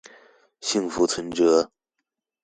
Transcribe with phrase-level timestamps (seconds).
[0.61, 1.69] 幸福存摺